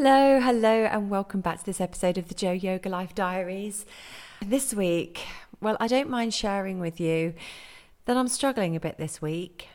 [0.00, 3.84] Hello, hello, and welcome back to this episode of the Jo Yoga Life Diaries.
[4.40, 5.26] This week,
[5.60, 7.34] well, I don't mind sharing with you
[8.04, 9.66] that I'm struggling a bit this week.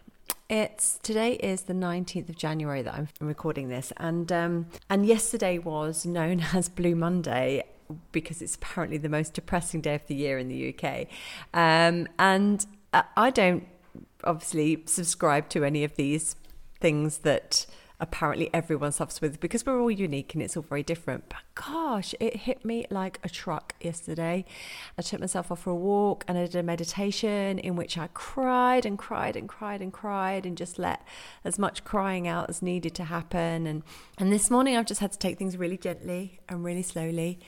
[0.49, 5.57] It's today is the 19th of January that I'm recording this, and um, and yesterday
[5.57, 7.65] was known as Blue Monday
[8.13, 11.07] because it's apparently the most depressing day of the year in the UK,
[11.53, 12.65] um, and
[13.17, 13.67] I don't
[14.23, 16.37] obviously subscribe to any of these
[16.79, 17.65] things that
[17.99, 21.29] apparently everyone suffers with because we're all unique and it's all very different.
[21.29, 24.45] But gosh, it hit me like a truck yesterday.
[24.97, 28.07] I took myself off for a walk and I did a meditation in which I
[28.13, 31.05] cried and cried and cried and cried and just let
[31.43, 33.67] as much crying out as needed to happen.
[33.67, 33.83] And
[34.17, 37.39] and this morning I've just had to take things really gently and really slowly.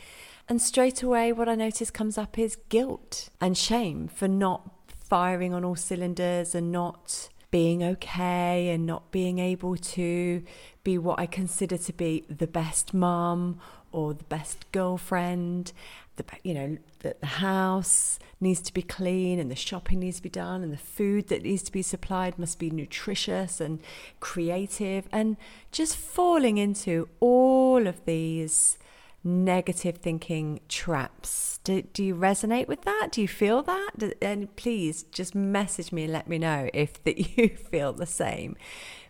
[0.47, 5.53] And straight away what I notice comes up is guilt and shame for not firing
[5.53, 10.43] on all cylinders and not being okay and not being able to
[10.83, 13.61] be what I consider to be the best mum
[13.93, 15.71] or the best girlfriend.
[16.17, 20.23] The, you know, that the house needs to be clean and the shopping needs to
[20.23, 23.79] be done and the food that needs to be supplied must be nutritious and
[24.19, 25.37] creative and
[25.71, 28.77] just falling into all of these
[29.25, 31.59] negative thinking traps.
[31.63, 33.09] Do, do you resonate with that?
[33.11, 34.13] Do you feel that?
[34.21, 38.55] And please just message me and let me know if that you feel the same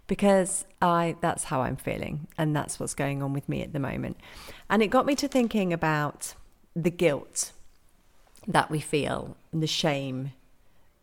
[0.08, 3.80] because I that's how I'm feeling and that's what's going on with me at the
[3.80, 4.18] moment.
[4.70, 6.34] And it got me to thinking about
[6.76, 7.52] the guilt
[8.48, 10.32] that we feel and the shame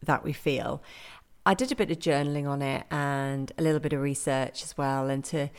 [0.03, 0.83] that we feel.
[1.45, 4.79] I did a bit of journaling on it and a little bit of research as
[4.79, 5.51] well and to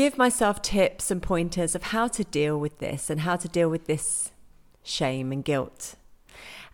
[0.00, 3.68] give myself tips and pointers of how to deal with this and how to deal
[3.68, 4.32] with this
[4.82, 5.96] shame and guilt.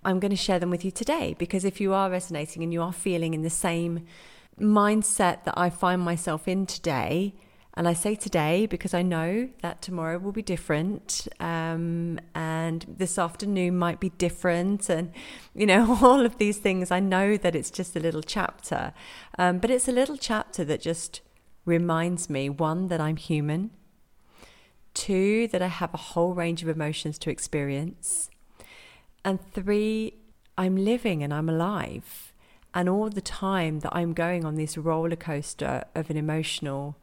[0.04, 2.80] I'm going to share them with you today because if you are resonating and you
[2.80, 4.06] are feeling in the same
[4.60, 7.34] mindset that I find myself in today,
[7.74, 13.18] and I say today because I know that tomorrow will be different, um, and this
[13.18, 15.10] afternoon might be different, and
[15.52, 16.92] you know, all of these things.
[16.92, 18.94] I know that it's just a little chapter,
[19.36, 21.22] um, but it's a little chapter that just
[21.66, 23.70] reminds me one, that I'm human,
[24.94, 28.30] two, that I have a whole range of emotions to experience,
[29.26, 30.14] and three,
[30.56, 32.32] I'm living and I'm alive.
[32.72, 36.96] And all the time that I'm going on this roller coaster of an emotional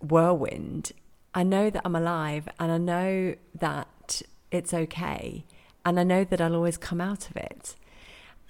[0.00, 0.92] whirlwind,
[1.34, 5.44] I know that I'm alive and I know that it's okay.
[5.84, 7.76] And I know that I'll always come out of it.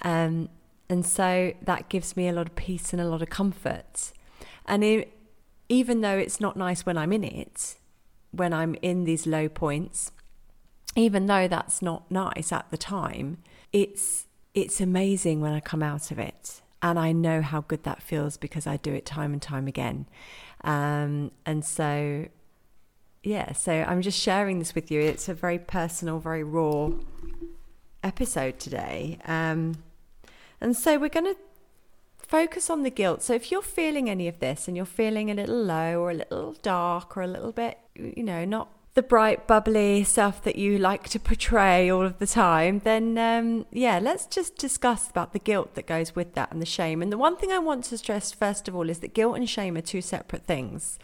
[0.03, 0.49] Um,
[0.89, 4.13] and so that gives me a lot of peace and a lot of comfort.
[4.67, 5.13] And it,
[5.69, 7.77] even though it's not nice when I'm in it,
[8.31, 10.13] when I'm in these low points,
[10.95, 13.39] even though that's not nice at the time,
[13.73, 16.63] it's it's amazing when I come out of it.
[16.83, 20.07] And I know how good that feels because I do it time and time again.
[20.63, 22.27] Um, and so,
[23.23, 25.01] yeah, so I'm just sharing this with you.
[25.01, 26.91] It's a very personal, very raw
[28.03, 29.19] episode today.
[29.27, 29.77] Um,
[30.61, 31.37] and so we're going to
[32.27, 33.23] focus on the guilt.
[33.23, 36.15] So if you're feeling any of this and you're feeling a little low or a
[36.15, 40.79] little dark or a little bit, you know, not the bright, bubbly stuff that you
[40.79, 45.39] like to portray all of the time, then um, yeah, let's just discuss about the
[45.39, 47.03] guilt that goes with that and the shame.
[47.03, 49.49] And the one thing I want to stress first of all is that guilt and
[49.49, 50.99] shame are two separate things.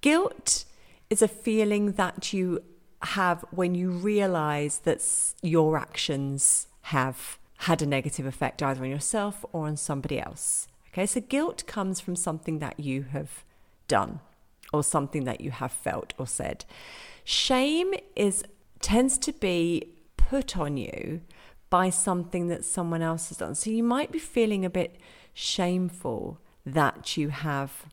[0.00, 0.64] Guilt
[1.10, 2.62] is a feeling that you
[3.02, 5.02] have when you realize that
[5.42, 10.68] your actions have had a negative effect either on yourself or on somebody else.
[10.92, 13.44] Okay, so guilt comes from something that you have
[13.88, 14.20] done
[14.72, 16.64] or something that you have felt or said.
[17.24, 18.44] Shame is
[18.80, 21.20] tends to be put on you
[21.68, 23.54] by something that someone else has done.
[23.54, 24.96] So you might be feeling a bit
[25.34, 27.86] shameful that you have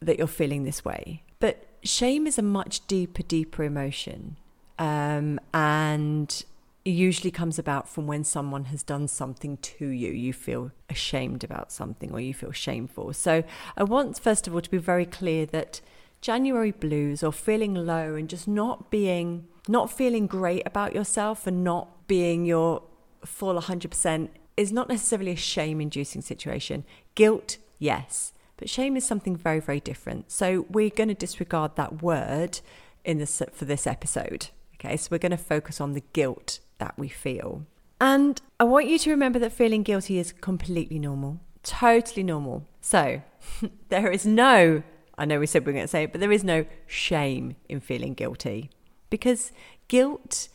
[0.00, 1.22] that you're feeling this way.
[1.40, 4.36] But shame is a much deeper, deeper emotion.
[4.78, 6.44] Um, and
[6.90, 10.10] usually comes about from when someone has done something to you.
[10.10, 13.12] You feel ashamed about something or you feel shameful.
[13.12, 13.44] So
[13.76, 15.80] I want, first of all, to be very clear that
[16.20, 21.62] January blues or feeling low and just not being, not feeling great about yourself and
[21.62, 22.82] not being your
[23.24, 26.84] full 100% is not necessarily a shame inducing situation.
[27.14, 28.32] Guilt, yes.
[28.56, 30.32] But shame is something very, very different.
[30.32, 32.60] So we're going to disregard that word
[33.04, 34.48] in this for this episode.
[34.74, 37.66] Okay, so we're going to focus on the guilt that we feel.
[38.00, 42.66] And I want you to remember that feeling guilty is completely normal, totally normal.
[42.80, 43.22] So
[43.88, 44.82] there is no,
[45.16, 47.56] I know we said we are going to say it, but there is no shame
[47.68, 48.70] in feeling guilty
[49.10, 49.52] because
[49.88, 50.48] guilt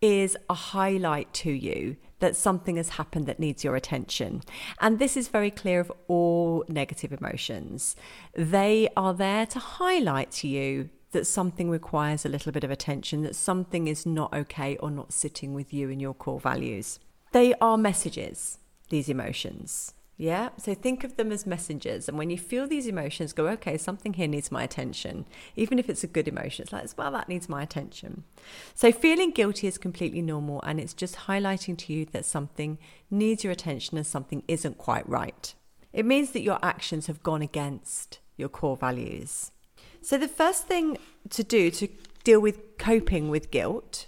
[0.00, 4.42] is a highlight to you that something has happened that needs your attention.
[4.80, 7.94] And this is very clear of all negative emotions.
[8.34, 13.22] They are there to highlight to you that something requires a little bit of attention,
[13.22, 16.98] that something is not okay or not sitting with you and your core values.
[17.32, 18.58] They are messages,
[18.90, 19.94] these emotions.
[20.20, 20.48] Yeah.
[20.58, 22.08] So think of them as messengers.
[22.08, 25.26] And when you feel these emotions, go, okay, something here needs my attention.
[25.54, 28.24] Even if it's a good emotion, it's like, well, that needs my attention.
[28.74, 30.60] So feeling guilty is completely normal.
[30.62, 32.78] And it's just highlighting to you that something
[33.12, 35.54] needs your attention and something isn't quite right.
[35.92, 39.52] It means that your actions have gone against your core values.
[40.00, 40.98] So the first thing
[41.30, 41.88] to do to
[42.24, 44.06] deal with coping with guilt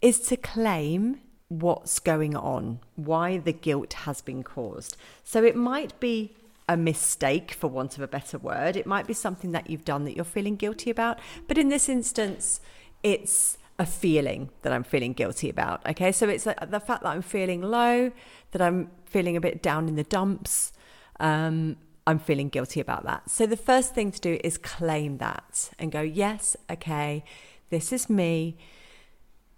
[0.00, 4.96] is to claim what's going on, why the guilt has been caused.
[5.22, 6.34] So it might be
[6.68, 8.76] a mistake, for want of a better word.
[8.76, 11.18] It might be something that you've done that you're feeling guilty about.
[11.48, 12.60] But in this instance,
[13.02, 15.86] it's a feeling that I'm feeling guilty about.
[15.86, 16.12] Okay.
[16.12, 18.12] So it's the fact that I'm feeling low,
[18.52, 20.72] that I'm feeling a bit down in the dumps.
[21.20, 21.76] Um,
[22.06, 23.30] I'm feeling guilty about that.
[23.30, 27.24] So the first thing to do is claim that and go, yes, okay,
[27.70, 28.56] this is me.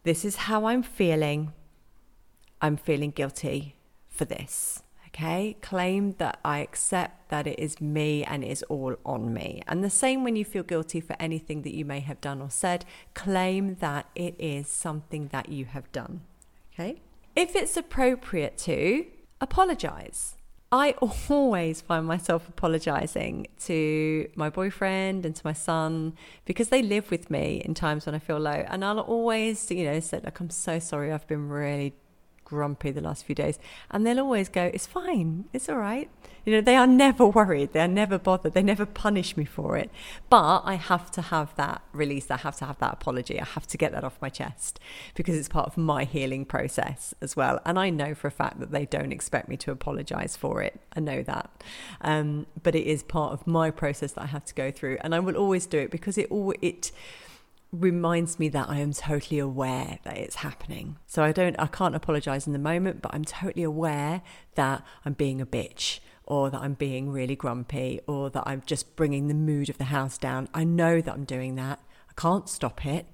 [0.02, 1.52] This is how I'm feeling.
[2.61, 3.76] I'm feeling guilty
[4.08, 4.82] for this.
[5.08, 9.62] Okay, claim that I accept that it is me and it is all on me.
[9.69, 12.50] And the same when you feel guilty for anything that you may have done or
[12.50, 16.23] said, claim that it is something that you have done.
[16.73, 17.00] Okay,
[17.37, 19.06] if it's appropriate to,
[19.41, 20.35] apologize.
[20.75, 20.97] I
[21.31, 27.31] always find myself apologizing to my boyfriend and to my son because they live with
[27.31, 28.65] me in times when I feel low.
[28.67, 31.94] And I'll always, you know, say, like, I'm so sorry, I've been really
[32.55, 33.59] grumpy the last few days.
[33.91, 36.09] And they'll always go, It's fine, it's all right.
[36.45, 39.77] You know, they are never worried, they are never bothered, they never punish me for
[39.77, 39.91] it.
[40.31, 43.67] But I have to have that release, I have to have that apology, I have
[43.69, 44.81] to get that off my chest
[45.15, 47.61] because it's part of my healing process as well.
[47.65, 50.81] And I know for a fact that they don't expect me to apologize for it.
[50.97, 51.51] I know that.
[52.01, 54.99] Um, but it is part of my process that I have to go through.
[55.01, 56.93] And I will always do it because it all, it,
[57.75, 60.97] reminds me that I am totally aware that it's happening.
[61.06, 64.23] So I don't I can't apologize in the moment, but I'm totally aware
[64.55, 68.97] that I'm being a bitch or that I'm being really grumpy or that I'm just
[68.97, 70.49] bringing the mood of the house down.
[70.55, 71.81] I know that I'm doing that.
[72.09, 73.06] I can't stop it.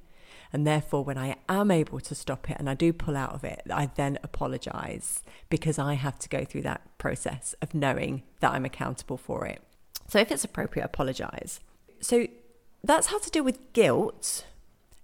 [0.52, 3.44] And therefore, when I am able to stop it and I do pull out of
[3.44, 8.52] it, I then apologize because I have to go through that process of knowing that
[8.52, 9.62] I'm accountable for it.
[10.08, 11.60] So, if it's appropriate, apologize.
[12.00, 12.26] So,
[12.82, 14.44] that's how to deal with guilt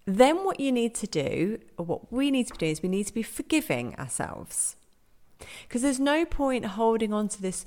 [0.06, 3.08] then, what you need to do, or what we need to do, is we need
[3.08, 4.76] to be forgiving ourselves.
[5.62, 7.66] Because there's no point holding on to this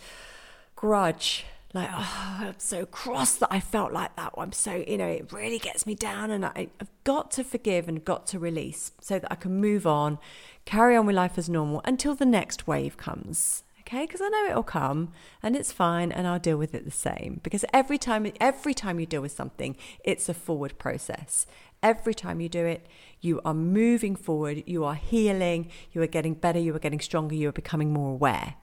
[0.77, 4.33] grudge, like, oh, I'm so cross that I felt like that.
[4.37, 6.31] I'm so, you know, it really gets me down.
[6.31, 9.85] And I, I've got to forgive and got to release so that I can move
[9.85, 10.17] on,
[10.63, 14.45] carry on with life as normal until the next wave comes okay because i know
[14.45, 18.31] it'll come and it's fine and i'll deal with it the same because every time
[18.39, 21.47] every time you deal with something it's a forward process
[21.81, 22.85] Every time you do it,
[23.21, 27.35] you are moving forward, you are healing, you are getting better, you are getting stronger,
[27.35, 28.55] you are becoming more aware.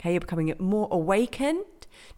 [0.00, 1.64] Okay, you're becoming more awakened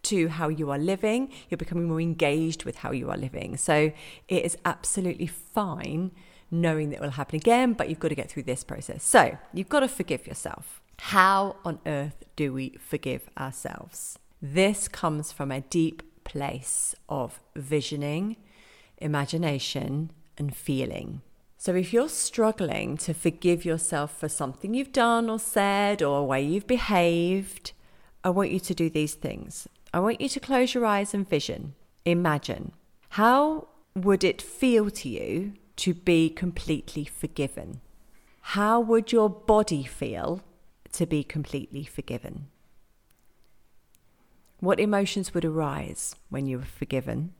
[0.03, 3.57] to how you are living, you're becoming more engaged with how you are living.
[3.57, 3.93] So
[4.29, 6.13] it is absolutely fine
[6.51, 9.03] knowing that it will happen again, but you've got to get through this process.
[9.03, 10.78] So you've got to forgive yourself.
[10.99, 14.19] How on earth do we forgive ourselves?
[14.43, 18.37] This comes from a deep place of visioning,
[18.99, 21.23] imagination, and feeling.
[21.57, 26.25] So, if you're struggling to forgive yourself for something you've done or said or a
[26.25, 27.73] way you've behaved,
[28.23, 29.67] I want you to do these things.
[29.93, 31.75] I want you to close your eyes and vision.
[32.05, 32.73] Imagine
[33.11, 37.81] how would it feel to you to be completely forgiven?
[38.41, 40.43] How would your body feel
[40.93, 42.49] to be completely forgiven?
[44.61, 47.33] What emotions would arise when you were forgiven?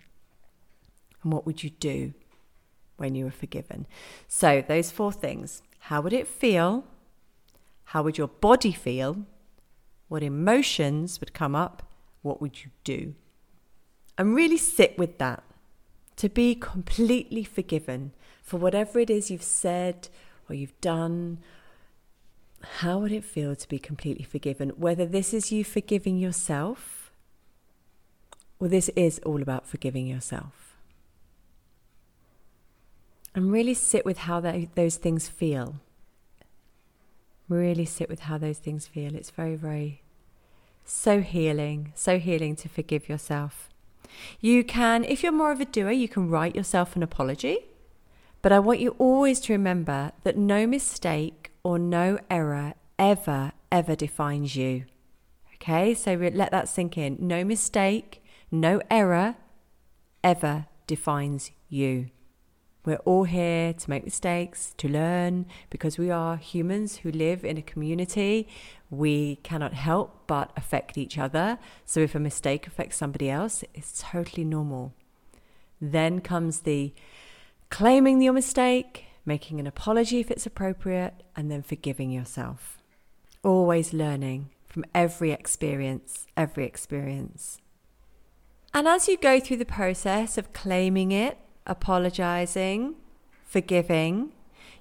[1.23, 2.15] And what would you do
[2.99, 3.87] when you were forgiven.
[4.27, 6.85] So, those four things how would it feel?
[7.85, 9.25] How would your body feel?
[10.09, 11.83] What emotions would come up?
[12.21, 13.15] What would you do?
[14.19, 15.43] And really sit with that
[16.17, 18.13] to be completely forgiven
[18.43, 20.09] for whatever it is you've said
[20.49, 21.39] or you've done.
[22.63, 24.71] How would it feel to be completely forgiven?
[24.71, 27.13] Whether this is you forgiving yourself
[28.59, 30.77] or this is all about forgiving yourself
[33.35, 35.77] and really sit with how they, those things feel.
[37.49, 39.15] Really sit with how those things feel.
[39.15, 40.03] It's very, very
[40.85, 43.69] so healing, so healing to forgive yourself.
[44.41, 47.59] You can, if you're more of a doer, you can write yourself an apology.
[48.43, 53.95] But I want you always to remember that no mistake or no error ever, ever
[53.95, 54.85] defines you.
[55.55, 57.17] Okay, so let that sink in.
[57.21, 59.37] No mistake, no error
[60.23, 62.11] ever defines you.
[62.85, 67.59] We're all here to make mistakes, to learn, because we are humans who live in
[67.59, 68.49] a community.
[68.89, 71.59] We cannot help but affect each other.
[71.85, 74.95] So if a mistake affects somebody else, it's totally normal.
[75.81, 76.95] Then comes the
[77.69, 82.79] claiming your mistake, making an apology if it's appropriate, and then forgiving yourself.
[83.45, 87.61] Always learning from every experience, every experience.
[88.75, 92.95] And as you go through the process of claiming it, apologizing,
[93.45, 94.33] forgiving,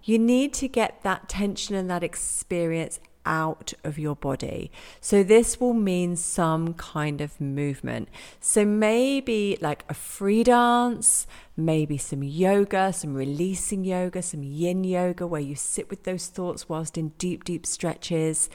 [0.04, 4.72] you need to get that tension and that experience out of your body.
[5.02, 8.08] So, this will mean some kind of movement.
[8.40, 11.28] So, maybe like a free dance,
[11.58, 16.70] maybe some yoga, some releasing yoga, some yin yoga, where you sit with those thoughts
[16.70, 18.50] whilst in deep, deep stretches.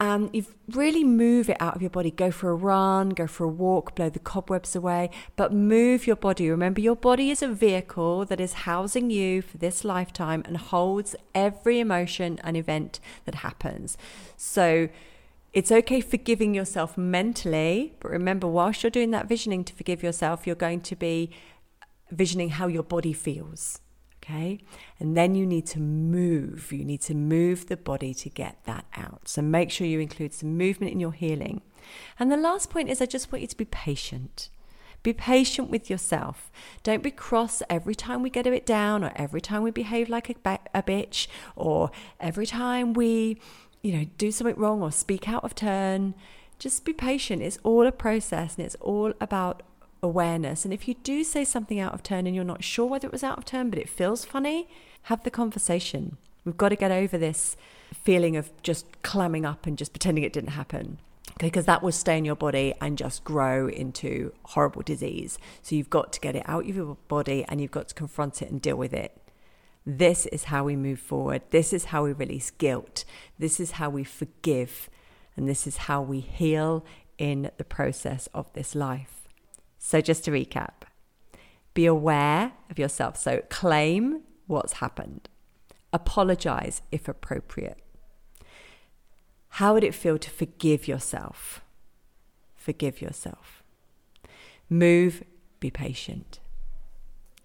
[0.00, 2.10] Um, you really move it out of your body.
[2.10, 6.16] Go for a run, go for a walk, blow the cobwebs away, but move your
[6.16, 6.50] body.
[6.50, 11.14] Remember, your body is a vehicle that is housing you for this lifetime and holds
[11.36, 13.96] every emotion and event that happens.
[14.36, 14.88] So,
[15.52, 20.46] it's okay forgiving yourself mentally, but remember, whilst you're doing that visioning to forgive yourself,
[20.46, 21.30] you're going to be
[22.12, 23.80] visioning how your body feels.
[24.22, 24.60] Okay.
[25.00, 26.72] And then you need to move.
[26.72, 29.26] You need to move the body to get that out.
[29.26, 31.62] So make sure you include some movement in your healing.
[32.20, 34.48] And the last point is I just want you to be patient.
[35.02, 36.52] Be patient with yourself.
[36.84, 40.08] Don't be cross every time we get a bit down, or every time we behave
[40.08, 41.26] like a, a bitch,
[41.56, 41.90] or
[42.20, 43.40] every time we,
[43.82, 46.14] you know, do something wrong or speak out of turn.
[46.60, 47.42] Just be patient.
[47.42, 49.64] It's all a process and it's all about
[50.02, 50.64] awareness.
[50.64, 53.12] And if you do say something out of turn and you're not sure whether it
[53.12, 54.68] was out of turn, but it feels funny,
[55.02, 56.16] have the conversation.
[56.44, 57.56] We've got to get over this
[57.94, 60.98] feeling of just clamming up and just pretending it didn't happen.
[61.38, 65.38] Because that will stay in your body and just grow into horrible disease.
[65.62, 68.42] So you've got to get it out of your body and you've got to confront
[68.42, 69.16] it and deal with it.
[69.86, 71.42] This is how we move forward.
[71.50, 73.04] This is how we release guilt.
[73.38, 74.90] This is how we forgive.
[75.36, 76.84] And this is how we heal
[77.18, 79.21] in the process of this life.
[79.84, 80.84] So, just to recap
[81.74, 83.16] be aware of yourself.
[83.16, 85.28] So, claim what's happened,
[85.92, 87.78] apologize if appropriate.
[89.56, 91.62] How would it feel to forgive yourself?
[92.54, 93.64] Forgive yourself.
[94.70, 95.24] Move,
[95.58, 96.38] be patient.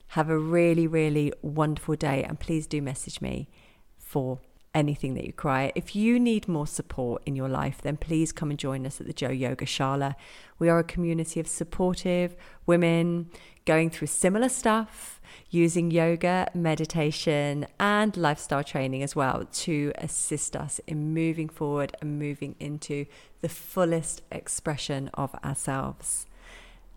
[0.10, 3.50] Have a really, really wonderful day, and please do message me
[3.98, 4.40] for
[4.78, 5.72] anything that you cry.
[5.74, 9.08] If you need more support in your life, then please come and join us at
[9.08, 10.14] the Jo Yoga Shala.
[10.60, 12.36] We are a community of supportive
[12.68, 13.32] women
[13.66, 15.20] going through similar stuff,
[15.50, 22.20] using yoga, meditation, and lifestyle training as well to assist us in moving forward and
[22.20, 23.08] moving into
[23.42, 26.28] the fullest expression of ourselves.